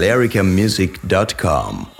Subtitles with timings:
[0.00, 1.99] BalearicaMusic.com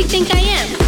[0.00, 0.79] He think I am?